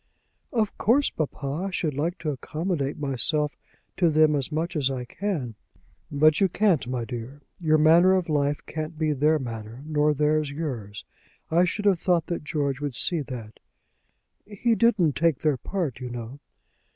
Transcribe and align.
"Of 0.51 0.75
course, 0.79 1.11
papa, 1.11 1.65
I 1.67 1.69
should 1.69 1.93
like 1.93 2.17
to 2.21 2.31
accommodate 2.31 2.97
myself 2.97 3.55
to 3.97 4.09
them 4.09 4.35
as 4.35 4.51
much 4.51 4.75
as 4.75 4.89
I 4.89 5.05
can." 5.05 5.53
"But 6.11 6.41
you 6.41 6.49
can't, 6.49 6.87
my 6.87 7.05
dear. 7.05 7.43
Your 7.59 7.77
manner 7.77 8.13
of 8.15 8.27
life 8.27 8.65
can't 8.65 8.97
be 8.97 9.13
their 9.13 9.37
manner, 9.37 9.83
nor 9.85 10.15
theirs 10.15 10.49
yours. 10.49 11.05
I 11.51 11.65
should 11.65 11.85
have 11.85 11.99
thought 11.99 12.25
George 12.43 12.81
would 12.81 12.95
see 12.95 13.21
that." 13.21 13.59
"He 14.43 14.73
didn't 14.73 15.15
take 15.17 15.41
their 15.41 15.57
part, 15.57 15.99
you 15.99 16.09
know." 16.09 16.39